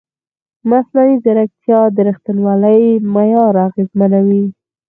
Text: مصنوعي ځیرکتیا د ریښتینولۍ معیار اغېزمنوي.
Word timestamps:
مصنوعي 0.69 1.15
ځیرکتیا 1.23 1.79
د 1.95 1.97
ریښتینولۍ 2.07 2.83
معیار 3.13 3.55
اغېزمنوي. 3.67 4.45